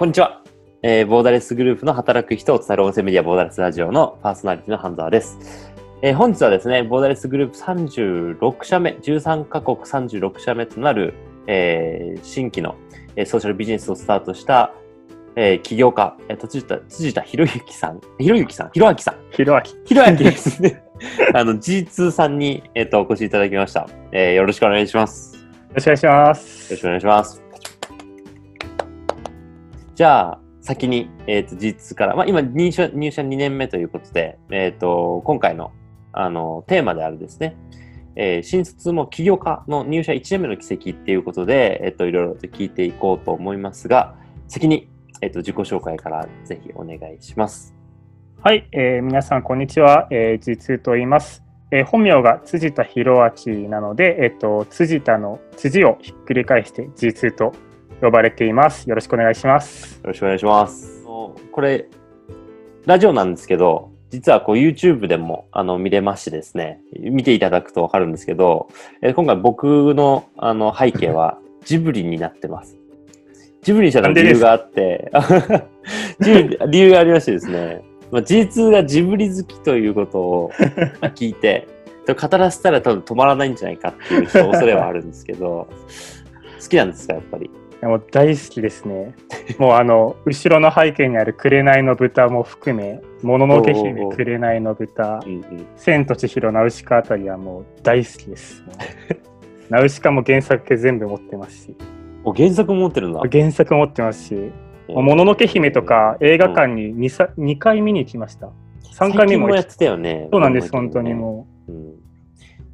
[0.00, 0.42] こんにちは。
[0.82, 5.70] えー、ボーダレスグループの働く人を伝える音声メディアボーダレスラジオのパーソナリティの半沢です。
[6.00, 7.58] えー、本日はですね、ボーダレスグループ
[8.38, 11.12] 36社目、13カ国36社目となる、
[11.48, 12.76] えー、新規の、
[13.14, 14.72] えー、ソーシャルビジネスをスタートした、
[15.36, 19.76] えー、起業家、えー、辻田、辻田博之さん、博之さん、博明さん、ひろあき。
[19.84, 20.82] 博明ですね。
[21.34, 23.86] あの、G2 さんに、えっ、と、お越しいただきました。
[24.12, 25.36] えー、よろしくお願いします。
[25.36, 26.70] よよろしくお願いします。
[26.70, 27.49] ろしくお願いします。
[30.00, 35.72] じゃあ、先に、えっ、と、G2 から、まあ、今入社、入社2年目ということで、えっ、と、今回の、
[36.14, 37.54] あの、テーマであるですね、
[38.16, 44.14] えー新卒も起業家の入社1年目の奇跡っていうことで、えっ、と、いろいろと聞いていこうと思いますが、
[44.48, 44.88] 先に、
[45.20, 47.74] えっ、と、自己紹介からぜひお願いします。
[48.40, 50.08] はい、えー皆さん、こんにちは。
[50.10, 51.44] えー、G2 と言います。
[51.72, 57.52] えー本名が辻田博明なので、えっ、と、辻田の辻をひっくり返して G2 と
[58.00, 58.88] 呼ばれています。
[58.88, 59.96] よろしくお願いします。
[60.02, 61.04] よろしくお願いします。
[61.52, 61.86] これ、
[62.86, 68.68] ラジオなんですけど、実はこう YouTube でもあの見れましてですね、見ていただくとわかるんですけど、
[69.02, 72.76] えー今回僕のあの背景は ジブリになってます。
[73.62, 75.12] ジブリにしたの理由があって、
[76.70, 80.50] 理由がありましてですね、まあ、G2 がジブリ好きということを
[81.02, 81.68] まあ聞いて、
[82.08, 85.68] 語らせたら多分止まらないんじゃないかっていう恐れはあるんですけど、
[86.60, 87.50] 好きなんですか、やっぱり？
[87.82, 89.14] もう大好きですね。
[89.58, 95.20] もうあの、後ろの背景にある紅の豚も含め、もののけ姫紅の豚
[95.76, 98.62] 千と千尋ナウシカあたりはもう大好きです。
[99.70, 101.76] ナウシカも原作全部持ってますし、
[102.24, 103.20] お原作も持ってるんだ。
[103.30, 104.52] 原作持ってますし、
[104.88, 108.50] もののけ姫とか映画館に 2, さ2回見に行きました。
[108.94, 110.28] 3回目もやってたよね。
[110.30, 111.94] そうなんです、本当にもうん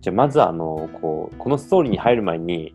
[0.00, 2.74] じゃあまずあのこうこのストーリーに入る前に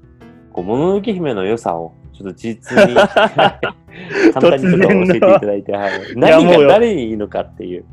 [0.51, 2.95] こうもののけ姫の良さをちょっと実に
[4.33, 7.85] 簡単にちょっと教えていただいて、はい、何が誰にいいのかっていう。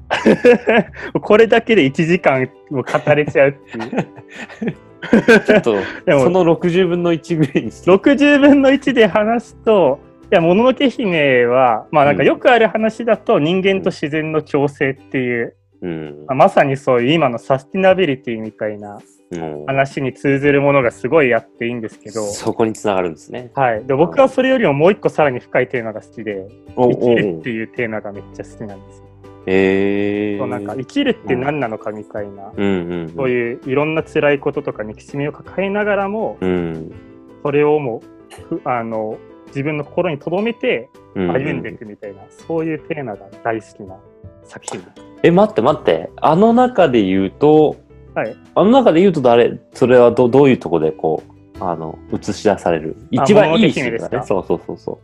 [1.15, 1.21] う。
[1.21, 4.77] これだけで1時間も語れちゃうっていう。
[5.47, 7.91] ちょっとその60分の1ぐらいにして。
[7.91, 10.01] 60分の1で話すと、
[10.31, 16.27] いや、もののけ姫は、まあなんかよくある話だと人間と自然の共生っていう、うん。
[16.29, 18.99] まさにそういう今のサスティナビリティみたいな
[19.31, 19.67] うん。
[19.67, 23.51] 話に通ずるものがすごいあっていいんですけど、そこにつながるんですね。
[23.55, 23.85] はい。
[23.85, 29.05] で、僕はそれよりももう一個さらに深いテーマが好きで、お生きるっていうテーマがめっちゃ好きなんですよ。
[29.47, 30.37] え。
[30.37, 32.91] ー、そうなんか生きるって何なのかみたいな、うん。
[32.91, 36.93] うんそういういろんな辛いこととか憎しみを抱えながらも、うん。
[37.43, 38.03] それをも
[38.51, 39.19] うふあの
[39.49, 41.33] 自分の心に留めてうん。
[41.33, 43.97] 歩んでいくみたいな、そういうテーマが大好きな
[44.49, 44.83] 作品。
[45.23, 47.77] え待って待ってあの中で言うと
[48.15, 48.37] はい。
[48.55, 51.23] あの中で言うと誰、それはどどういうとこでこ
[51.61, 52.97] う、あの、映し出される？
[53.13, 54.27] 一番いいシーンだね。
[54.27, 54.99] そうそうそうそ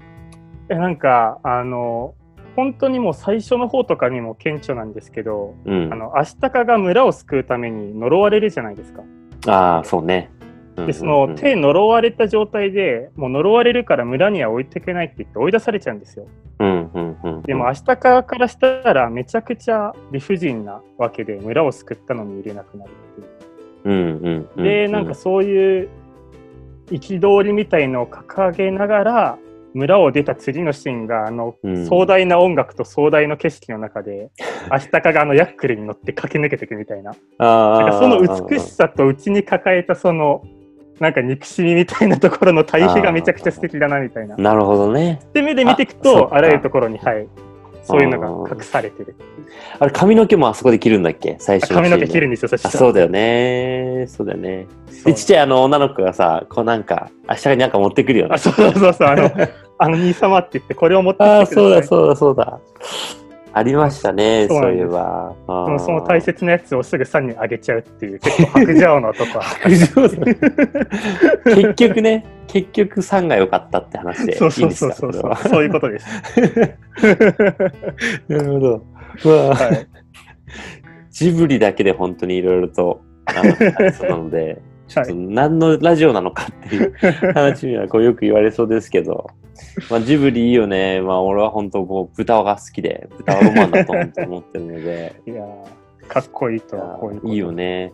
[0.69, 2.15] えなんかあの
[2.57, 5.71] 本当にもう最初の方とかにも顕著なんですけど、う。
[5.71, 5.97] うんあ。
[5.97, 9.03] のアシタカが村を救うために呪われるじゃないですか。
[9.47, 10.31] ああ、そうね。
[10.77, 16.27] うんでその手呪われた状態でもう呪われるから村には置いていけないって言って追い出されちゃうんですよ。
[17.47, 22.91] でも、アシタカからしたらめちゃくちゃ理不尽なわけで、村を救ったのに入れなくなる
[23.81, 24.49] っていう。
[24.57, 25.89] で、なんかそういう
[26.87, 29.39] 憤りみたいのを掲げながら、
[29.75, 34.31] 村を出た次のシーンが、あの、うん壮大な音楽と壮大な景色の中で、
[34.71, 37.13] アシタカがあのヤックルに乗って駆け抜けていくみたいな。
[37.39, 40.45] あなんかその美しさと内に抱えたその、
[41.01, 44.37] なんか憎しみみたいなところの対比がめちゃくちゃ素敵だなみたいな。
[44.37, 45.21] なるほどね。
[45.33, 47.27] で目で見ていくと、あらゆるところに、はい、
[47.83, 49.17] そういうのが隠されてる。
[49.79, 51.37] あれ、髪の毛もあそこで切るんだっけ？
[51.41, 52.79] 最初の髪の毛切るんんですよ、そしたあ、ら。
[52.79, 54.07] そうだよね。
[54.09, 54.67] そうだよね。
[55.05, 58.39] で、ちっちゃいあの女の子がさ、こうなんか、明日になんか持ってくるよねあ、。
[58.39, 59.31] そうそうそうそう、あの、
[59.79, 61.55] あの兄様って言って、これを持ってください。
[61.55, 62.61] そうだそうだそうだ。
[63.57, 65.33] ありましたね、そういえば。
[65.47, 69.43] その大切なやつをすぐ3にあげちゃうっていう、結構白状のとか。
[71.45, 76.07] 結局ね、結局3が良かったって話でいいんそうそうですかそうそうそうそういうことです。
[78.27, 78.85] なるほど。
[79.25, 79.87] うわはい、
[81.13, 83.55] ジブリだけで本当にいろいろとあの
[83.93, 84.61] そうなので、
[84.95, 86.95] はい何のラジオなのかっていう
[87.33, 89.31] 話にはこうよく言われそうですけど、
[89.91, 91.01] まあ、ジブリいいよね。
[91.01, 97.53] まあ俺は本当こう豚が好きで、豚はロマンだと思ってるので、 いやーかっこいいとはこういういいよ。
[97.53, 97.93] ね。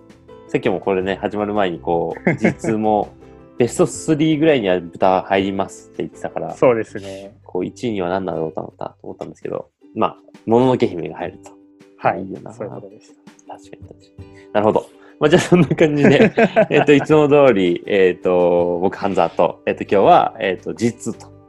[0.48, 3.08] さっきもこれね、始まる前にこう、実も
[3.56, 7.36] ベスト3ぐらいには豚入りますって言ってたから、そうですね。
[7.44, 10.16] こう1位には何だろうと思ったんですけど、まあ、
[10.46, 11.52] もののけ姫が入ると。
[11.98, 13.10] はいいいよなそういうことでし
[13.46, 13.52] た。
[13.54, 14.52] 確かに確かに。
[14.52, 14.86] なるほど。
[15.20, 16.32] まあ、じゃあそんな感じで、
[16.70, 21.40] えっと、いつも通り、えっ、と、僕、半沢と、えっ、と、今日は、えっ、と、実と。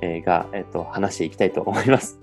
[0.00, 2.18] えーが、えっと話していきたいと思います。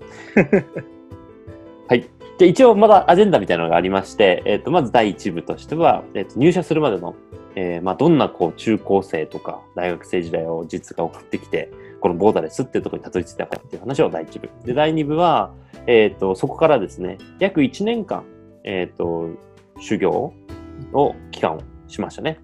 [1.88, 2.02] はい。
[2.02, 2.10] じゃ
[2.42, 7.14] あ一応まだアジェンダみたいなのがありまして、えっとまず第1部としては、えっと入社するまでの、
[7.54, 11.70] えーまあ、どんなこう中高生とか大学生時代を実が送ってきて、
[12.00, 14.50] このボーダレスっていうところにたどり着いたかっていう話を第1部。
[14.64, 15.52] で、第2部は、
[15.86, 18.24] えっとそこからですね、約1年間、
[18.64, 19.30] えっと
[19.80, 20.32] 修行
[20.92, 22.38] を期間をしましたね。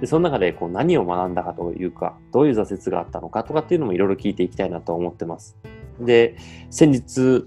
[0.00, 5.56] で、その中でこう何を学んだかというか、どういう挫折があったのかとかっていうのもいろいろ聞いていきたいなと思ってます。
[6.00, 6.36] で、
[6.70, 7.44] 先日、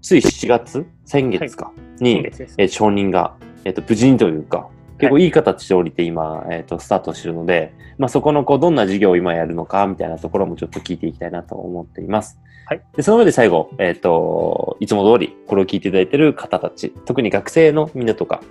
[0.00, 4.68] つい7月、先月か、に、先月ですえー承認が、えっと無事にというか、
[5.00, 12.38] 結構いい形で降りて今、えっとスタートしてるので、まあ、そこのこうどんな授業を今やるのかみたいなところもちょっと聞いていきたいなと思っています。
[12.66, 18.42] はい、でその上で最後、えっといつも通りこれを聞いていただいている方たち、特に学生のみんなとか、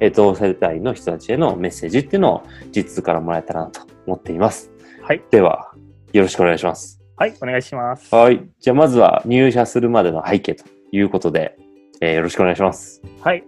[0.00, 4.72] えっと世代の人たちへのメッセージっていうのを実通からもらえたらなと思っています。
[5.02, 5.22] はい。
[5.30, 5.72] では、
[6.12, 7.00] よろしくお願いします。
[7.16, 8.14] はい、お願いします。
[8.14, 8.48] はい。
[8.60, 11.56] じゃあまずは入社するまでの背景ということで、
[12.00, 13.02] えーよろしくお願いします。
[13.20, 13.44] はい。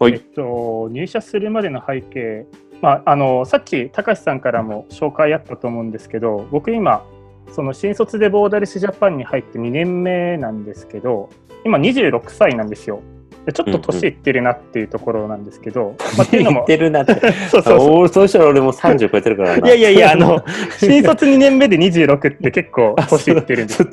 [0.00, 2.46] はいえっと、入社するまでの背景、
[2.80, 7.04] まあ、あのさっき、高橋さんからも紹介あったと思うんですけど、僕今、
[7.52, 11.28] その新卒でボーダレスジャパンに入って2年目なんですけど、
[11.66, 13.02] 今26歳なんですよ。
[13.50, 17.14] でちょっと年いってるなっていうところなんですけど、 まあ、っていうの言もっ、てるなって。
[17.50, 18.28] そうそうそう。
[18.28, 19.66] したら俺も30超えてるからな。
[19.66, 20.42] いやいやいや、あの、
[20.78, 23.84] 新卒2年目で26って結構年いってるんです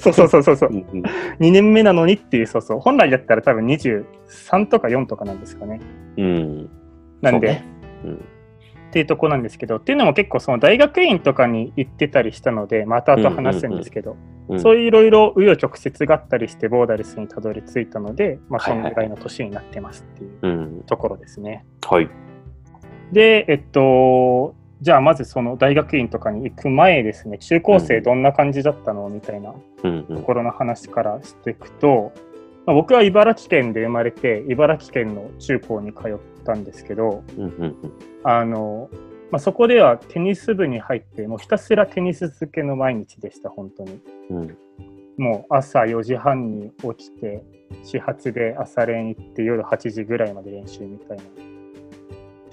[0.00, 0.10] そ。
[0.10, 0.72] そうそうそうそうそうう。
[0.72, 1.02] んうん
[1.40, 2.80] 2年目なのにっていう、そうそう。
[2.80, 5.80] 本来だったら多分23とか4とかなんですかね。
[6.16, 6.68] うん。
[7.20, 7.64] なんで、そうね
[8.04, 8.24] うん
[8.88, 18.90] っていうとこなんですけど、っていうのも結構その大学院とかに行ってたりしたので、また後々話すんですけど、うんそういういろいろ紆余曲折があったりして、ボーダレスにたどり着いたので、まあ、そはいはい。
[18.90, 20.82] のぐらいの年になってますっていううん。
[20.86, 21.66] ところですね。
[21.86, 22.08] はい。
[23.12, 29.08] で、えっと、じゃあまずその大学院とかに行く前ですね、中高生どんな感じだったの？
[29.08, 29.52] みたいな
[29.82, 30.16] うんうん。
[30.16, 32.12] ところの話からしていくと、
[32.64, 37.76] まあ、僕は茨城県で生まれて、茨城県の中高に通ったんですけど、うんうん。
[38.24, 38.88] あの、
[39.30, 44.00] まあ、そこではテニス部に入って、もうひたすらテニス漬けの毎日でした、本当に。
[44.30, 44.58] うん
[45.18, 47.42] もう朝4時半に起きて、
[47.82, 51.22] 始発で朝練行って、夜8時ぐらいまで練習みたいな。
[51.24, 51.26] っ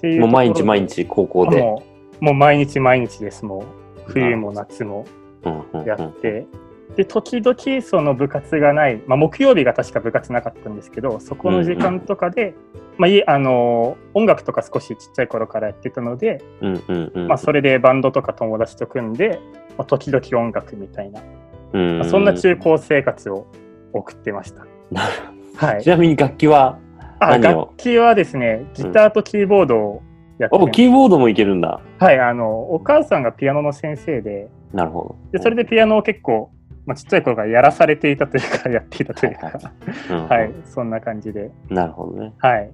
[0.00, 1.62] ていうもう毎日毎日高校で。
[1.62, 1.82] も
[2.20, 3.64] う毎日毎日です、もう。
[4.08, 5.06] 冬も夏も
[5.44, 6.44] うんうんうんやって。
[6.94, 12.54] で、時々その部活がない、まあ、木曜日が確か部活なかったんですけど、そこの時間とかで、
[12.96, 17.28] まあ、いあの音楽とか少しちっちゃい頃からやってたので、うんうんうん。
[17.28, 19.40] まあ、それでバンドとか友達と組んで、
[19.76, 21.20] まあ、時々音楽みたいな、
[21.72, 23.46] うんまあそんな中高生活を
[23.92, 24.66] 送ってました。
[24.90, 25.02] な
[25.56, 25.82] はい。
[25.82, 26.78] ち、なみに楽器は、
[27.18, 30.02] あ楽器はですね、ギターとキーボードを
[30.38, 31.80] やってお、ます、キーボードもいけるんだ。
[31.98, 35.38] はい、あのお母さんがピアノの先生で、なるほど。
[35.38, 36.50] でそれでピアノを結構、
[36.86, 39.52] まあ、ちっちゃい頃からやらされていたというか、やっていたというか、
[40.28, 41.50] はい、 そんな感じで。
[41.68, 42.32] なるほどね。
[42.38, 42.70] はい。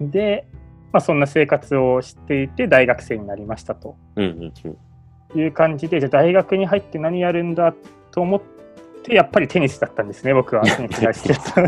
[0.00, 0.44] で、
[0.92, 4.76] まあ、そんな生活をしていて、大学生になりましたとうんうんうん
[5.34, 7.74] いう感じで、じゃあ大学に入って何やるんだ
[8.10, 8.42] と思っ
[9.02, 10.62] て、やっぱりテニスだったんですね、僕は。
[10.62, 11.62] テニスた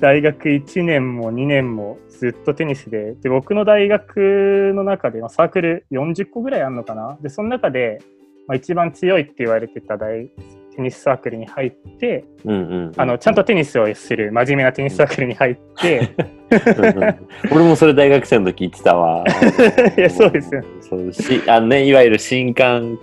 [0.00, 7.18] 大学1年も2年もずっとテニスで、で僕の大学の中でまあサークル40個ぐらいあるのかな。
[7.22, 8.00] で、その中で、
[8.48, 10.30] まあ、一番強いって言われてた大
[10.74, 12.92] テニスサークルに入って、うんうんうん。
[12.96, 16.14] あのちゃんとテニスをする真面目なテニスサークルに入って、
[17.50, 19.24] 俺もそれ大学生の時言ってたわ。
[19.98, 20.62] いやそうですよ。
[20.80, 22.96] そうしあのね、いわゆる新刊、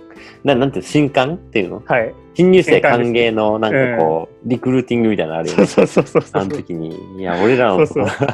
[0.44, 0.88] ななんていうの？
[0.88, 1.82] 新刊っていうの？
[1.86, 2.14] はい。
[2.34, 5.66] 新入生歓迎のなんかこう、リクルーティングみたいなのあるよね。
[5.66, 8.28] そうそうそうそうそうあの時に、いや、俺らのところそう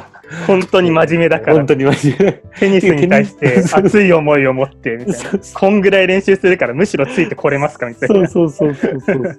[0.45, 2.31] 本当に真面目だから本当に真面目。
[2.59, 9.37] テニスに対して そう熱い思いを持ってみたいなそうそこんぐらい練習するからむしろついてこれますかみたいなそうそうそうそうそう。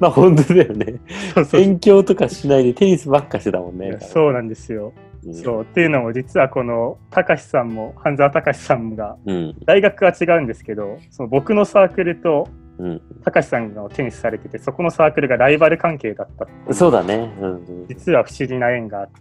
[0.00, 0.94] まあ本当だよね。
[1.34, 3.98] そうそう勉強とかしないでテニスばっかしてたもんね。
[4.00, 4.92] そうなんですよ、うん。
[5.32, 9.54] そうっていうのも実はこの高橋さんも半沢隆さんがうん。
[9.64, 12.48] 大学は違うんですけどその僕のサークルと
[12.78, 13.00] うん。
[13.24, 17.32] 高橋さんがテニスされててそこのサークルがライバル関係だったっそうだね。
[17.40, 19.12] うん実は不思議な縁があって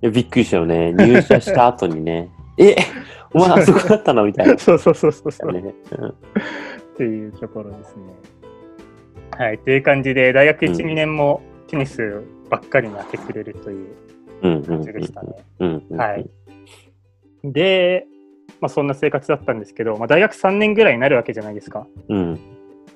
[0.00, 0.92] やびっくりしたよね。
[0.92, 2.28] 入社した後にね。
[2.58, 2.74] え
[3.32, 4.24] お前あそこだったの？
[4.24, 4.56] みたいな。
[4.58, 5.74] そうそうそうそうそう、ね。
[5.98, 6.12] うんっ
[6.96, 8.02] ていうところですね。
[9.32, 13.86] はい、っていう感じで、大学1、うん2年もテニスばっかりに当てくれるという
[14.40, 15.34] 感じでしたね。
[15.96, 16.28] はい。
[17.44, 18.06] で、
[18.60, 21.86] まあ、そんな生活だったんですけど、まあ、大学3年ぐらいになるわけじゃないですか。
[22.08, 22.40] うん。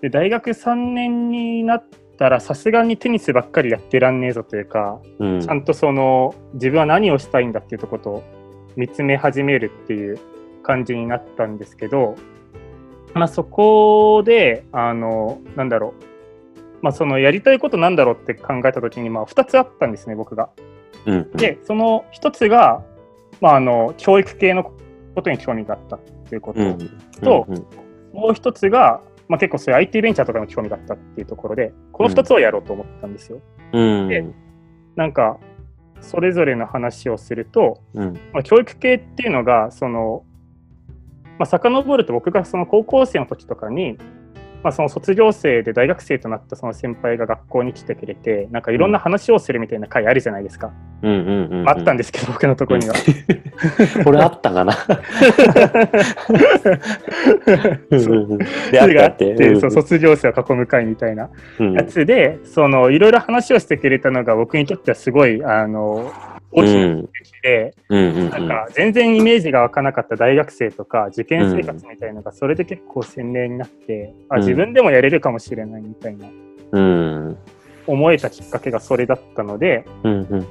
[0.01, 1.85] で、大学3年になっ
[2.19, 5.41] たら、さすがにテニスばっかりやってらんねえぞというか、うん。
[5.41, 8.23] ちゃんとその自分は何をしたいんだっていうとこと
[8.77, 10.19] 見つめ始めるっていう
[10.63, 12.17] 感じになったんですけど、
[13.15, 16.05] まあ、そこで、あの、なんだろう。
[16.83, 20.49] まあ、そのやりたいことなんだろうって考えたときに、まあ、2つあったんですね、僕が。
[21.07, 21.33] うんうん。
[21.33, 22.83] で、その1つが、
[23.41, 24.65] まあ、あの、教育系の
[25.15, 26.61] ことに興味があったっていうこと。
[26.61, 26.79] うん
[27.21, 27.67] とうんうん
[28.13, 33.41] もう1つが、まあ、結構そういう IT ベンチャーとかにも興味があったっていうところで、この2つをやろうと思ったんですよ。
[33.73, 34.25] うんで
[34.97, 35.39] なんか、
[36.01, 40.25] それぞれの話をすると、うんまあ、教育系っていうのが、その、
[41.39, 43.97] まあ、遡ると僕がその高校生の時とかに、
[44.63, 50.71] まあ、その卒業生で大学生となったその先輩が学校に来てくれて、なんかいろんな話をするみたいな会あるじゃないですか。
[51.03, 51.69] うんうんうん。
[51.69, 52.95] あったんですけど、僕のところには。
[54.05, 54.73] これあったかな？
[54.73, 54.87] そ
[58.19, 58.39] う
[58.71, 59.35] であって。
[59.35, 66.13] でそう卒業生を囲む会みたいなうんやつで、そのいろいろ話をしてくれたのが僕にとってはすごいあの
[66.53, 67.99] 大きなうん刺激で、うん。
[67.99, 74.41] うんなんか全然イメージが湧かなかった大学生とか受験生活みたいのがそれで結構鮮明になって、あうん。
[74.41, 76.29] 自分でもやれるかもしれないみたいな
[76.73, 77.37] うん
[77.87, 79.85] 思えたきっかけがそれだったので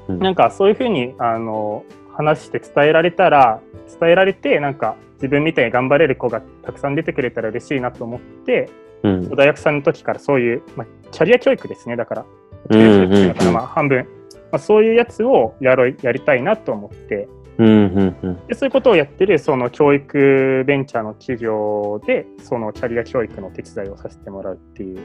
[0.07, 3.61] なんかそういうふうにあの話して伝えられたら
[3.99, 8.69] 伝えられてなんか自分みたいに頑張れる子がたくさん出てくれたら嬉しいなと思って
[9.03, 9.29] うん。
[9.29, 11.95] 大学さんの時からそういう、まあ、キャリア教育ですね。
[11.95, 12.25] だから
[13.67, 14.05] 半分、
[14.51, 17.27] まあ、そういうやつをやろうやりたいなと思って
[17.57, 24.99] うんうんうんでそういうことをやってるその教育ベンチャーの企業でそのキャリア教育の手伝いをさせてもらうっていう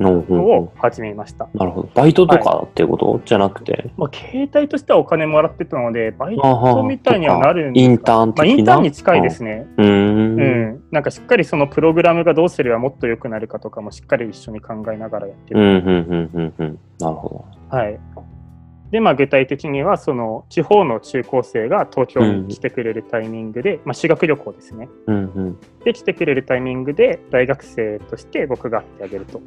[0.00, 1.46] うんうんのを始めました。
[1.52, 1.90] なるほど。
[1.94, 3.20] バイトとかっていうこと？
[3.26, 3.90] じゃなくて？
[3.98, 8.46] まあ、携帯としてはお金もらってたので、バイトみたいにはなるんですインターンまあ。
[8.46, 9.66] インターンに近いですね。
[9.76, 10.82] うんん。
[10.90, 15.60] なんかしっかりそのプログラムがどうすればもっと良くなるかとかもしっかり一緒に考えながらやってる。
[15.60, 16.78] うんうんうんうんうん。
[16.98, 18.00] なるほはい。
[18.90, 24.88] で、まあ、具体的には、その地方の中高生が東京に来てくれるタイミングで、まあ、修学旅行ですね。
[25.06, 25.12] ど。
[25.12, 25.60] うんうん。
[25.84, 29.40] で来てくれるタイミングで大学生として僕が会ってあげると。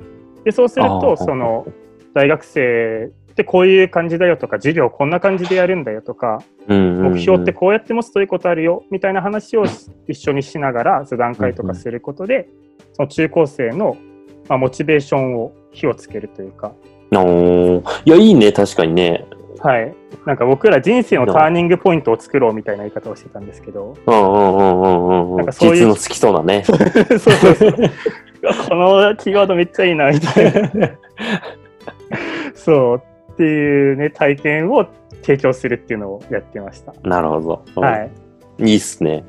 [0.44, 1.68] でそうするとその
[2.14, 12.50] 大学生ってこういう感じだよとか授業こんな感じでやるんだよとか目目標ってこうやって持つということあるよみたいな話をし一緒にしながら座談会とかすることで
[12.94, 13.98] その中高生の
[14.48, 16.74] まあモチベーションを火をつけるというか、
[18.06, 19.26] いや、いいね、確かにね。
[19.64, 25.38] はい、なんか僕ら人生のターニングポイントを作ろうみたいな言い方をしてたんですけどうんうんうんうんうん。
[25.38, 26.64] なんかそういう実の好きそうだね。
[26.68, 26.78] そう
[27.18, 27.72] そうそう
[28.70, 30.90] このキーワードめっちゃいいなみたいな。
[32.54, 33.02] そう
[33.34, 34.86] っていうね体験を
[35.22, 36.94] 提供するっていうのをやってました。
[37.04, 37.66] なるほど。
[37.78, 38.12] うんはい、
[38.60, 39.24] いいっすね。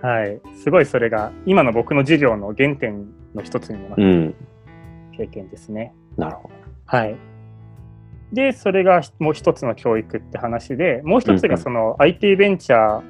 [0.00, 4.34] はい、すごいそれが今の僕の授業の原点の一つにもなっうん。
[5.12, 5.94] た経験ですね。
[6.16, 6.54] なるほど。
[6.86, 7.16] はい。
[8.34, 13.02] で、それがもう一つの教育って話で、もう一つがその IT ベンチャーっ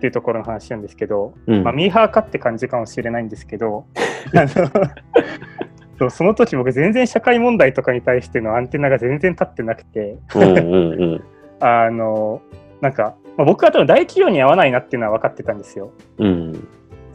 [0.00, 3.84] ていうところの話なんですけど、うんまあ、ミーハーかって感じかもしれないんですけど、
[4.34, 4.48] あの
[5.98, 10.16] そうその時僕全然社会問題とかに対してのアンテナが全然立ってなくて。
[11.62, 12.40] あの、
[12.80, 15.92] なんか、まあ、僕は多分大企業に合わないなっていうのは分かってたんですよ。
[16.16, 16.68] うん。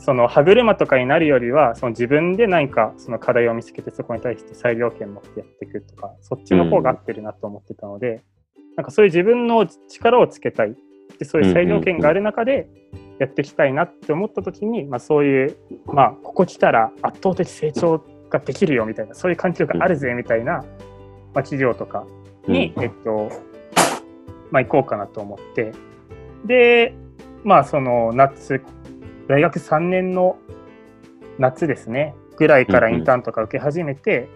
[0.06, 8.24] その歯車とかになるよりは、その自分で何かその課題を見つけてそこに対して裁量権持ってやっていくとか、そっちの方が合ってるなと思ってたので、
[8.78, 10.76] なんかそういう自分の力をつけたい。
[11.18, 12.68] で、そういう裁量権がある中で
[13.18, 15.58] やっていきたいなって思った時に、まあそういう、
[15.88, 20.64] まあここ来たら圧倒的成長ができるよみたいな、そういう環境があるぜみたいな、まあ
[21.38, 22.06] 企業とか
[22.48, 22.84] に、うん。
[22.84, 23.32] えっと、
[24.52, 25.72] まあ行こうかなと思って、
[26.46, 26.94] で、
[27.44, 28.62] まあその夏、
[29.28, 30.38] 大学3年の
[31.38, 34.30] 夏ですね、ぐらいからインターンとか受け始めて、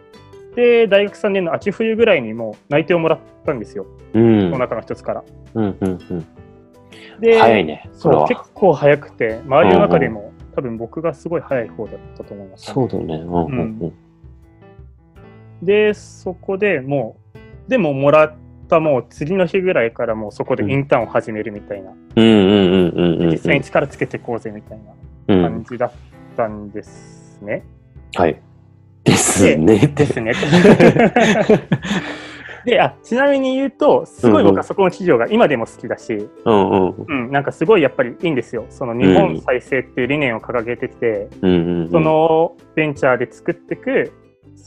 [0.56, 4.42] で、大学3年の秋冬ぐらいにもう内定をもらったんですよ、うん。
[4.42, 5.24] その中の一つから。
[5.54, 6.26] うんうんうん。
[7.20, 7.90] で、早いね。
[7.94, 8.28] そう、は。
[8.28, 13.16] 結構早くて、周りの中でも、多分僕がすごい早い方だったと思います、そうだよね。
[13.16, 13.94] うんうんうん。
[15.62, 17.18] で、そこでも
[17.68, 18.34] う、でももらっ
[18.70, 21.92] たもう次の日ぐらいからもうそこでインターンを始めるみたいな。
[22.16, 24.78] 実際に力つけていこうぜみたい
[25.28, 25.92] なうん感じだっ
[26.38, 27.64] たんですね。
[28.16, 28.40] はい。
[29.04, 29.88] ですね。
[29.88, 30.34] ですね。
[32.66, 38.66] であちなみに言うと、すごい僕はそこの企業が今でも好きだし、うんうんうん、なんかすごいやっぱりいいんですよ。
[38.70, 41.90] その日本再生っていう理念を掲げてて、うんうんうん。
[41.90, 44.12] そのベンチャーで作っていく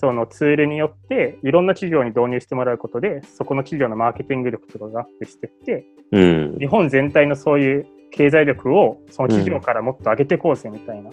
[0.03, 6.59] そのツールによっていろんな企業に導入してもらうことでそこの企業のマーケティング力とかがアップしていってうん。
[6.59, 11.11] 日本全体のそういう経済力をその企業からもっと上げていこうぜみたいな。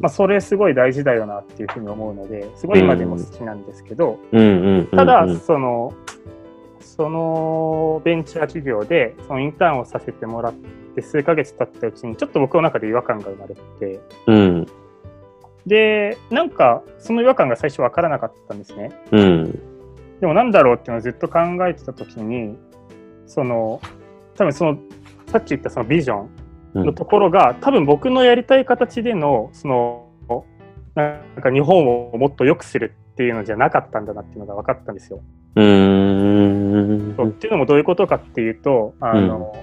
[0.00, 4.20] まあ、それすごい大事だよなっていうふうに思うのですごい今でも好きなんですけど。
[4.92, 5.92] ただその
[6.78, 10.54] そのベンチャー企業でそのインターンをさせてもらっ
[10.94, 14.00] て数ヶ月経ったうちにちょっと僕の中で違和感が生まれて。
[14.28, 14.66] うん。
[15.66, 18.90] で、なんかその違和感が最初分からなかったんですね。
[19.12, 19.52] うん。
[20.20, 22.56] でもなんだろうっていうのをずっと考えてた時に、
[23.26, 23.80] その、
[24.36, 24.78] 多分その、
[25.26, 26.28] さっき言ったそのビジョン
[26.74, 30.06] うんのところが、多分僕のやりたい形での、その、
[30.94, 35.20] なんか日本をもっと良くするっていうのじゃなかったんだなっていうのが分かったんですよ。
[35.56, 37.28] うーん。
[37.28, 39.54] っていうのもどういうことかっていうと、あの、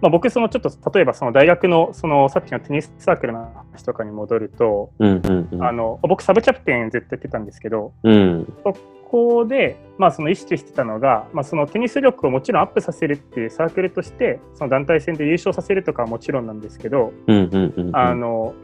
[0.00, 5.64] まあ、僕そのちょっと例えばその大学のそのさっきのテニスサークルの話とかに戻ると、うんうんうん。
[5.64, 8.52] あの僕サブキャプテンずっとやってたんですけどうん。
[8.64, 8.74] そ
[9.10, 17.96] こで、まあ、その意識してたのが、まあ、そのテニス力をもちろんアップさせるっていうサークルとしてその団体戦で優勝させるとかはもちろんなんですけど、うんうんうんうん。
[17.96, 18.54] あの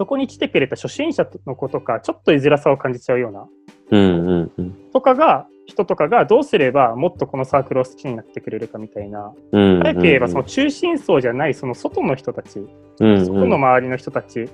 [0.00, 3.46] そこに来てくれた初心者の子とかちょっと居づらさを感じちゃうような
[3.90, 4.72] うんうんうん。
[4.94, 9.82] とかが人とかがどうすればもっとこのサークルを好きになってくれるかみたいなうんうん。
[9.82, 12.60] 早く言えばその中心層じゃないその外の人たち、
[13.00, 14.48] うんうん、外の周りの人たち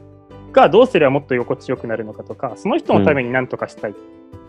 [0.50, 3.94] がどうすればもっと居心地よくなるのかとかその人のために何とかしたいっ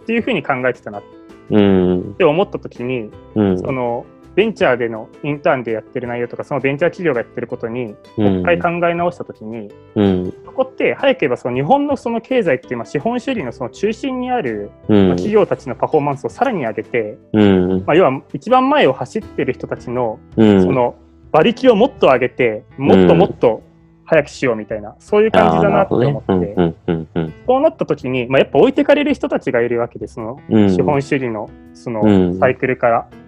[0.08, 1.04] ていうふうに考えてたなっ
[1.52, 3.60] うんて思った時にうん。
[3.60, 10.34] そのベンチャーでのインターンでやってる内容とかそのベンチャー企業がやってることにもう一回考え直した時にうん。
[10.46, 17.84] そこって早く言えばその日本のその経済っていうまあ資本主義のその中心にある企業たちのパフォーマンスをさらに上げて、うん。
[17.88, 20.62] まあ、要は一番前を走ってる人たちのうん。
[20.62, 20.94] その
[21.34, 23.64] 馬力をもっと上げてもっともっと
[24.06, 27.34] 早くしようみたいな、そういう感じだなと思って、あーなるほどね。
[27.48, 30.70] うなった時に、まあ、やっぱ置いてかれる人たちがいるわけでそのうん。
[30.70, 32.34] 資本主義のそうん。
[32.34, 33.27] のサイクルから、うん。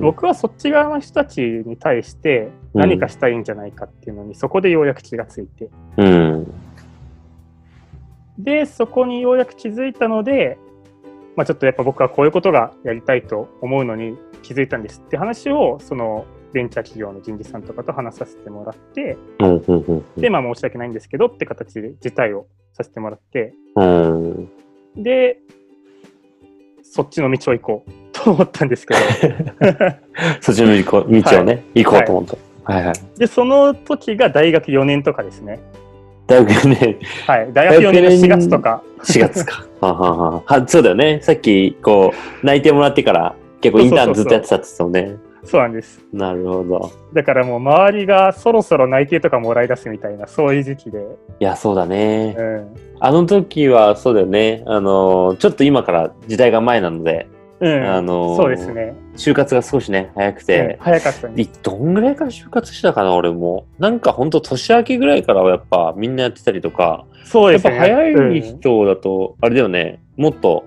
[0.00, 5.68] 僕はそっち側の人たちに対して何かしたいんじゃないかっていうのに、そこでようやく気がついて。
[5.98, 6.54] うん。
[8.38, 10.58] でそこにようやく気づいたので、
[11.36, 19.48] まあ、ちょっとやっぱ僕はこういうことがやりたいと思うのに気づいたんですって話をそのベンチャー企業の人事さんとかと話させてもらって、うん。
[19.48, 19.62] うん。
[19.66, 19.84] うん。
[19.86, 20.20] うん。
[20.20, 24.48] で、まあ、申し訳ないんですけどって形で辞退をさせてもらって、うん。
[24.96, 25.40] で、
[26.82, 29.00] そっちの道を行こうと思ったんですけど、
[30.40, 32.24] そっちの道道をね、行こうと思っ
[32.64, 32.72] た。
[32.72, 32.94] はいはい。
[33.18, 35.60] で、その時が大学4年とかですね。
[36.26, 39.64] 大学ね、はい、大学4年の4月とか、4月か。
[39.80, 41.20] ははははそうだよね。
[41.22, 45.16] さっき、こう、内定もらってから、結構インターンずっとやってたって言ってたもんね。
[45.44, 46.04] そうなんです。
[46.12, 46.92] なるほど。
[47.14, 50.98] だからもう周りがそろそろ内定とかもらい出すみたいな、そういう時期で、
[51.40, 52.36] いや、そうだね。
[52.36, 52.76] うん。
[53.00, 54.62] あの時は、そうだよね。
[54.66, 57.26] あの、ちょっと今から時代が前なので、
[57.60, 58.94] うん、あのそうですね。
[59.16, 63.66] 就活が少しね、早くうんて、早かったんでいどんぐらいから就活したかな、俺も。
[63.78, 67.30] なんかほんと年明けぐらいからはやっぱみんなやってたりとか、す。
[67.30, 67.86] そうやっぱですね。
[67.88, 70.64] 早うんい人だと、あれだよね、もっと、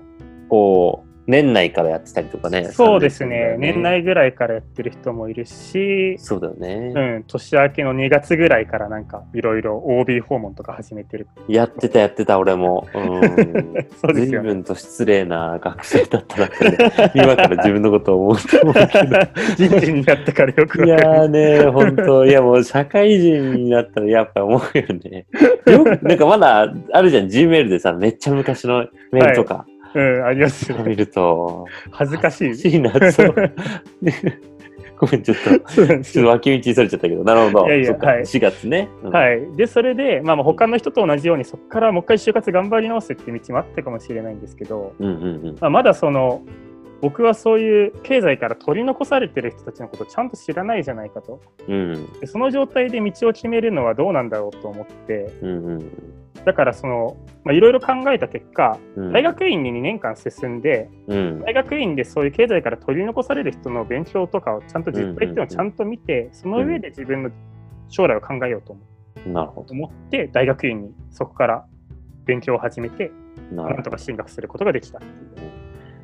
[0.48, 2.64] こう、年内からやってたりとかね。
[2.72, 3.56] そうです3ね。
[3.58, 6.92] 年年内ぐらいからやってる人もいるし、そうだよね。
[6.94, 11.28] うん、年明けの2月ぐらいからなんかいろいろ OB 訪問とか始めてる。
[11.48, 12.86] やってた、やってた、俺も。
[12.94, 13.20] うん。
[14.00, 14.48] そうです随よね。
[14.48, 16.76] 分と失礼な学生だったなってね、
[17.14, 19.18] 今から自分のことを思うと思うけど。
[19.56, 20.88] 人事になってからよくい。
[20.88, 25.26] やーね、本当いやもう社会人になったらやっぱ思うよね。
[25.66, 30.84] よく、なんかまだあるじゃん、Gmail でさ、めっちゃ昔のメールとかうん、ありますよね。
[30.84, 32.44] 見ると、恥ずかしい。
[32.48, 33.34] 欲しいな、そう。
[34.98, 37.66] ごめん、ちょっと、ちょっと脇道それちゃったけど、なるほど。
[37.66, 38.88] いやいやはい4月ね。
[39.02, 45.56] うんはい、でそれで、まあ、まあ他の人と同じようにそこからもう一回就活頑張り直すって道もあったかもしれないんですけど、うんうんうん。
[45.60, 46.42] まあ、まだその
[47.02, 59.12] 僕はそういう経済から取り残されてる人たちのことをちゃんと知らないじゃないかとうんでその状態で道を決めるのはどうなんだろうと思ってうんうんだからそのまあいろいろ考えた結果うん。
[59.12, 61.40] 大学院に2年間進んでうん。
[61.42, 67.30] 大学院でそういう経済から取り残される人の勉強とかをちゃんと実態っていうのをちゃんと見てその上で自分の
[67.88, 68.82] 将来を考えようと思
[69.26, 71.66] なるほ思って大学院にそこから
[72.24, 73.12] 勉強を始めて
[73.52, 73.62] ど。
[73.64, 75.00] なんとか進学することができた。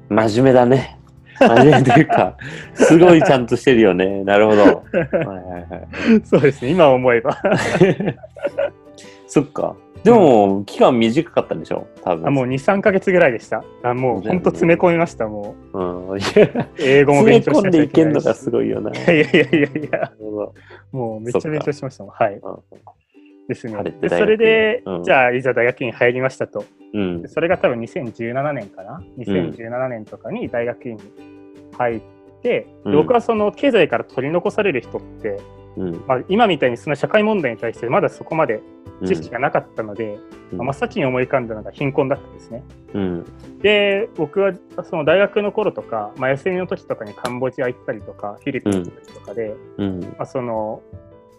[0.08, 0.98] 真面目だね。
[1.38, 2.36] 真面目というか、
[2.74, 4.24] すごいちゃんとしてるよね。
[4.24, 4.62] なるほど。
[4.64, 5.78] はいはいは
[6.16, 6.20] い。
[6.24, 7.36] そうですね、今思えば。
[9.26, 9.76] そっか。
[10.04, 11.86] でも、期間短かったんでしょ？
[12.04, 12.26] 多分。
[12.26, 13.64] あもう2、3ヶ月ぐらいでした。
[13.82, 16.18] あもう本当詰め込みました、もうん。
[16.18, 16.68] いやう。
[16.78, 18.90] 英語も詰め勉強し込んでいけないしいけんのがすごいよな。
[18.90, 20.12] いやいやいやいや、
[20.92, 22.12] もうめっちゃ勉強しましたもん。
[22.12, 22.34] はい。
[22.34, 22.58] うん
[23.48, 26.64] ですねでそれで、うんじゃあ、いざ大学院入りましたと。
[26.92, 27.28] うんで。
[27.28, 31.02] それが多分2017年かな？2017年とかに大学院に
[31.78, 32.04] 入って、
[32.42, 35.40] でうん僕はその経済から取り残される人って、
[35.76, 36.04] うん。
[36.06, 38.62] まあ、今みたいにその社会問題に対してまだそこまで
[39.06, 40.18] 知識が、がなかったので、
[40.52, 42.64] うんまあ真っ先に思い浮かんだのが貧困だったんですね。
[42.94, 43.26] うん。
[43.60, 44.52] で僕は
[44.82, 50.00] その大学の頃とか、まあ、休みの時とかにカンボジア行ったりとかフィリピン行ったりとかで、うん。
[50.00, 50.82] まあ、その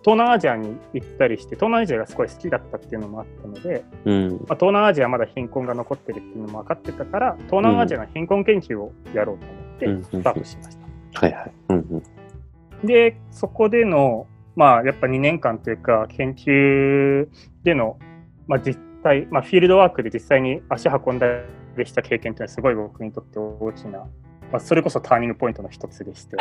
[0.01, 4.29] 東南アジアに行ったりして、東南アジアがすごい好きだったっていうのもあったので、うん。
[4.29, 9.45] まあ、東南アジアはまだ貧困が残ってるっていうのも分かってたから、東南アジアの貧困研究をやろうと
[9.85, 11.19] うん思ってスタートしました。
[11.19, 11.51] はいはい。
[11.69, 12.03] うんうん。
[12.83, 17.27] で、そこでの、まあ、やっぱ2年間というか、研究
[17.63, 17.97] での、
[18.47, 21.27] まあ、実際、まあ、フィールドワークで実際に足運んだ
[21.77, 24.07] りした経験というのは、すごい僕にとって大きな、ま
[24.53, 26.37] あ、それこそターニングポイントの一つでして、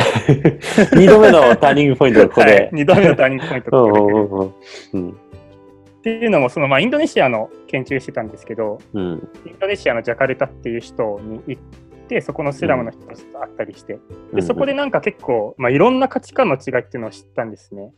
[0.96, 2.70] 二度目のターニングポイントがここはいで。
[2.72, 4.55] 2度目のターニングポイント
[4.94, 5.16] うん
[5.98, 9.29] っていうのも、そのまあインドネシアの研究してたんですけど、うん。
[9.44, 11.62] インドネシアのジャカルタっていう首都に行っ
[12.09, 14.01] て、そこのスラムの人たちと会ったりして、
[14.35, 17.92] でそこでなんか結構、まあ、いろんな価値観の違いっていうのを知ったんですね。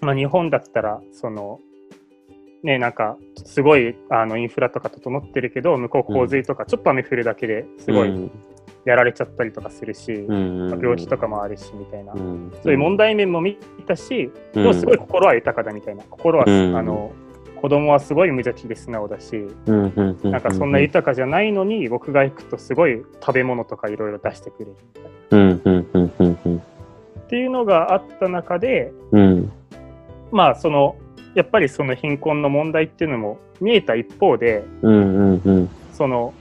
[0.00, 1.60] まあ、日本だったら、その、
[2.62, 8.30] ね、なんか、すごいあのインフラとか整ってるけど、向こう洪水とか、ちょっと雨降るだけですごいうん。
[8.86, 10.70] やられちゃったりとかするし、うん。
[10.70, 12.12] まあ病気とかもあるし、みたいな。
[12.12, 12.52] うん。
[12.62, 14.62] そういう問題面も見たし、うん。
[14.62, 16.04] でもすごい心は豊かだみたいな。
[16.08, 16.76] 心は、うん。
[16.76, 17.12] あの、
[17.64, 24.76] 子供はすごい無邪気で素直だし、なんかそんな豊かじゃないのに、僕が行くとすごい食べ物とかいろいろ出してくれる。
[24.94, 26.58] みたいな。
[26.58, 29.50] っていうのがあった中で、うん。
[30.30, 30.96] まあその、
[31.34, 34.62] やっぱりその貧困の問題っていうのも見えた一方で、
[35.94, 36.34] その、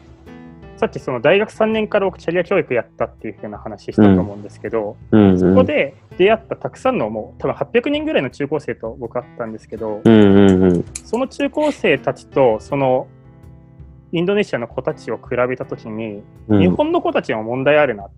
[0.83, 10.85] さっきその大学3年から僕キャリア教育やったっていうふうな話したと思うんですけど、うんそこで出会ったたくさんのもう多分800人ぐらいの中高生と僕あったんですけど、うんうんうん。
[11.05, 13.07] その中高生たちとその
[14.11, 16.59] インドネシアの子たちを比べたときに、うん。
[16.59, 18.09] 日本の子たちにも問題あるな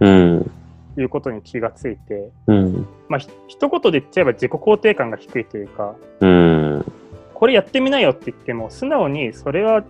[0.00, 0.50] うん。
[0.94, 2.86] ということに気がついて、うん。
[3.10, 6.92] まあひ一言で言っちゃえば自己肯定感が低いというか、うん。
[7.34, 9.84] これやってみなよって言っても、素直にそれは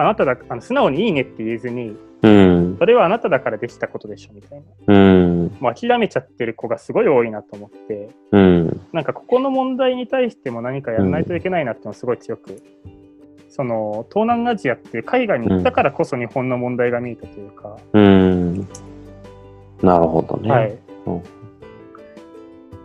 [0.00, 2.76] あなただ、あの素直にいいねって言えずに、うん。
[2.78, 4.94] それはあなただからできたことでしょみたいな。
[4.94, 5.56] うん。
[5.60, 8.80] もう諦めちゃってる子がすごい多いなと思って、うん。
[8.92, 12.62] なんかここの問題に対しても何かやらないといけないなってのをすごい強く、
[13.48, 18.68] その東南アジアって海外に行ったからこそ日本の問題が見えたというか、うん。
[19.82, 20.50] なるほどね。
[20.50, 20.78] はい。
[21.06, 21.18] うん。
[21.18, 21.22] っ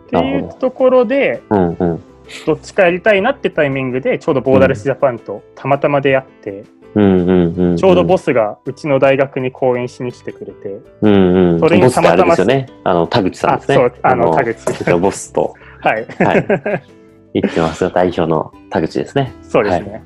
[0.08, 2.02] ていうところで、うんうん。
[2.46, 6.64] どっちかやりたいなってタイミングで、ちょうどボーダレスジャパンとたまたま出会って、
[6.96, 12.66] うんうんうんちょうどボスがうちの大学に講演しに来てくれて、うんうんそれにたまたまですよね。
[12.84, 13.74] あの田口さんあ、ですね。
[13.76, 14.94] そう、あの、田口。
[14.98, 16.06] ボスとはい。
[16.24, 16.82] はい
[17.34, 19.30] 言ってますが代表の田口ですね。
[19.42, 20.02] そうですね。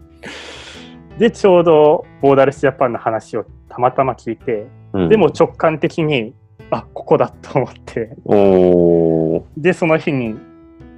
[1.18, 6.34] で、ちょうどボーダレスジャパンの話をたまたま聞いて、うんでも直感的に、
[6.70, 10.38] あ、ここだと思って、おーで、その日に、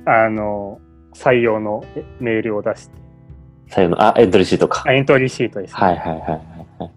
[0.05, 0.79] あの、
[1.15, 1.83] 採用の
[2.21, 3.06] メールを出して、
[3.69, 4.85] 最後のあエントリーシートか。
[4.87, 5.81] あエントリーシートです、ね。
[5.81, 6.41] はいはいはいはい
[6.79, 6.91] はい。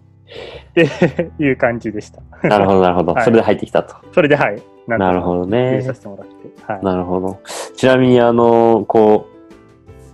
[0.84, 2.22] っ ていう感じでした。
[2.48, 3.12] なるほどなるほど。
[3.14, 3.96] はいそれで入ってきたと。
[4.12, 4.62] それで、はい。
[4.86, 5.94] なるほどねさ。
[5.94, 6.72] せてもらって。
[6.72, 6.84] はい。
[6.84, 7.40] なるほど。
[7.76, 9.26] ちなみに、あの、こ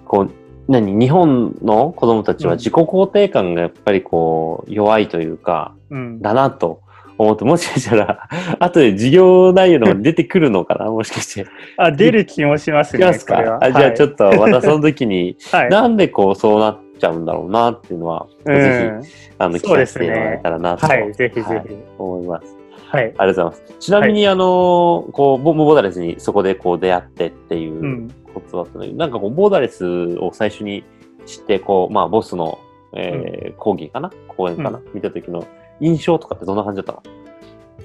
[0.05, 0.31] う、こう、
[0.69, 0.95] 何？
[0.95, 6.21] 日本の子供たちはうん自己肯定感がやっぱりこう、弱いというか、うん。
[6.21, 6.81] だなと
[7.19, 11.47] 思って、もしかしたら、 後で授業内容のが出てくるのかなもしかして。
[11.77, 13.05] あ、出る気もしますね。
[13.05, 13.59] ますか？
[13.61, 15.71] あじゃあちょっっと、またその時に、と、 はい。
[15.71, 21.75] なんでこう、そうなっちゃうんだろうなっていうのは、うんぜひ、あの、聞かせてもらえたらなと、はい、ぜひぜはいひ。
[21.99, 22.57] 思います。
[22.89, 23.05] はい。
[23.05, 23.75] ありがとうございます。
[23.81, 29.85] ちなみに、あの、こう、ボボーダレスにそこでこう出会ってっていううんことだったので、なんかこう、ボーダレス
[30.19, 30.85] を最初に
[31.27, 32.59] 知って、こう、まあ、ボスの、
[32.95, 34.11] えー講義かな？
[34.29, 35.45] 講演かな、見た時の
[35.81, 37.03] 印象とかってどんな感じだった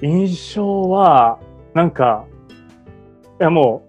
[0.06, 1.38] 印象は、
[1.74, 2.24] なんか、
[3.40, 3.84] いやも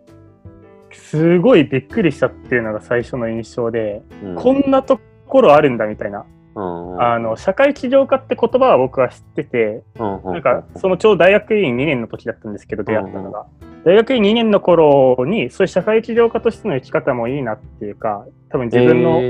[0.92, 6.26] う、すごいびっくりしたっていうのが最初の印象で、の、こんなところあるんだみたいな。
[6.56, 13.48] うん、あの、社会起業家って言葉は僕は知ってて、うん、うん、なんか、そのちょうど大学院2年の時だったんですけど、出会ったのが。
[13.86, 19.22] 大学院2年の頃に、そういう社会起業家としての生き方もいいなっていうか、多分自分の、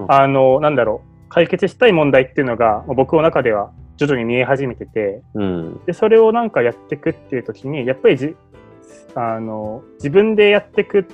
[0.00, 3.70] の、あの、なんだろう、解決したい問題っていうのが、僕の中では
[4.02, 8.34] 徐々に見え始めてて、うん、で、それをなんかやっていくっていう時に、やっぱりじ
[9.14, 11.04] あの自分でやっていくっ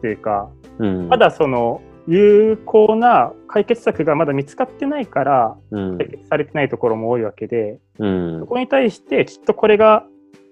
[0.00, 8.40] ていうか、うん、まだその有効な解決策がまだ見つかってないから、うん、解決されてないところも多いわけで、うん。
[8.40, 10.04] そ、こに対してきっとこれが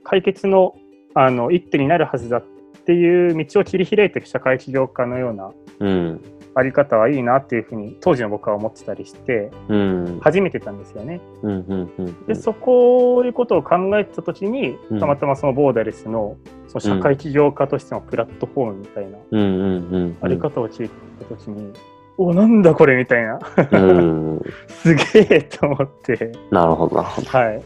[0.05, 0.77] 解決の
[1.15, 2.45] あの一手になるはずだっ
[2.87, 6.21] ていう道を切り開いていく社会起業家のようなうん、
[6.55, 11.21] あり方はいいなっていうふうに当時の僕は思ってたりしてうん、始めてたんですよね。
[11.43, 15.01] うん、うん、うん、でそこいうことを考えてた時にうん。
[15.01, 16.37] たまたまそのボーダレスの
[16.69, 21.73] その社会起業家としてのプラットフォームみたいなうん、うん、うん、あり方を聞いた時に、
[22.17, 23.39] おなんだこれみたいな。
[23.73, 25.03] うん、 すげ
[25.37, 26.33] えと思って。
[26.51, 27.29] なるほど、なるほど。
[27.29, 27.63] はい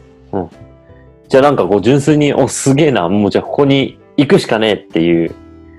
[1.29, 5.33] じゃあなんかこう純粋に、お、すげえな、もうじゃあここに行くしかねえっていう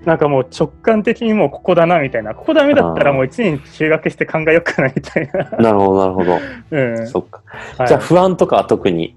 [0.05, 5.45] なんかもう直感的にもうここだなみたいな、ここダメだったらもう1年休学して考えようかなみたいな。
[5.59, 6.39] なるほど、なるほど。
[6.71, 7.07] うん。
[7.07, 7.43] そっか。
[7.79, 9.17] はいじゃあ不安とかは特に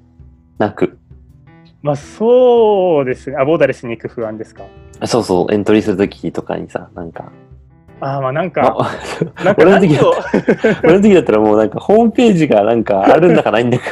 [0.58, 0.97] なく？
[1.82, 3.38] まあそうですね。
[3.39, 4.63] あ、ボーダレスに行く不安ですか？
[5.06, 7.26] そうそう、エントリーするときとかにさ、なんか。
[8.00, 9.97] あーまあなんか、あなんか俺の時
[10.84, 13.86] 俺の時だったらもうなんかホームページがなんかあるんだかないんだか。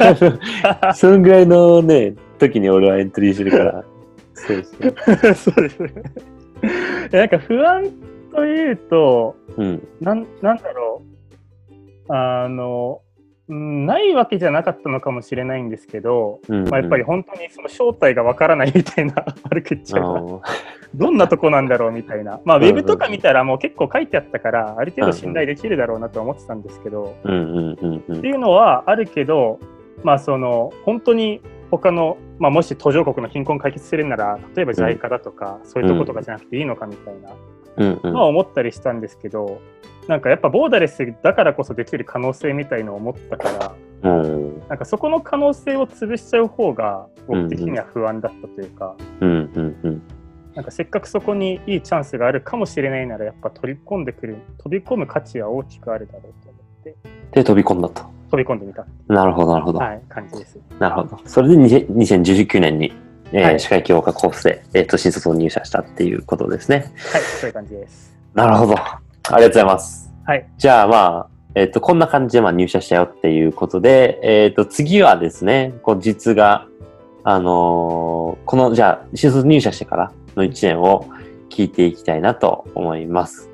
[0.00, 3.84] あ のそのぐらいのね、時に俺はエントリーするから。
[4.46, 4.88] そうそ
[5.30, 5.34] う。
[5.34, 5.92] そうですね。
[7.12, 7.84] なんか不安
[8.32, 9.88] というと、うん。
[10.00, 12.12] なんなんだろう。
[12.12, 13.00] あの、
[13.48, 19.14] うんないわけじゃなかったのかもしれないんですけど、うん、まあ、やっぱり本当にその正体がわからないみたいな
[19.48, 20.42] 悪く言っちゃう
[20.94, 22.40] どんなとこなんだろうみたいな。
[22.44, 29.58] まあ、ウうんうんェブとか見たらもう結構書いてあったから、ある程度信頼できるだろうなとは思ってたんですけど、うんうんうんうんっていうのはあるけど、
[30.02, 37.30] まあ、その本当に他の、まあ、もし途上国の貧困解決するなら例えば JICA だとか、そういうとことかじゃなくていいのかみたいな
[37.76, 38.00] うん。
[38.02, 39.60] うんのは思ったりしたんですけど、
[40.08, 44.62] なんかやっぱボーダレスだからこそできる可能性みたいのを思ったからうん。
[44.68, 50.02] なんかそこの可能性を潰しちゃう方が僕的には不安だったというか、うんうんうん。
[50.54, 56.96] なんかせっかくそこにいいチャンスがあるかもしれないならやっぱ取り込んでくる飛び込む価値は大きくあるだろうと思って。
[57.32, 58.17] で、飛び込んだと。
[58.30, 59.78] 飛び込んでみた、なるほど、なるほど。
[59.78, 60.58] はい、感じです。
[60.78, 61.18] なるほど。
[61.24, 62.92] それで2000 2019年に、
[63.32, 66.92] えーはい社会教科コースで、えー、と新卒を入社したっていうことですね。
[67.12, 68.16] はい、そういう感じです。
[68.34, 68.74] なるほど。
[68.78, 70.10] ありがとうございます。
[70.24, 76.66] はい、じゃあまあ、えっ、と、こんな感じでまあ入社したよっていうことで、えっ、と、次はですね、こう実が、
[77.24, 81.06] あのーこの、じゃあ、新卒入社してからの1年を
[81.50, 83.47] 聞いていきたいなと思います。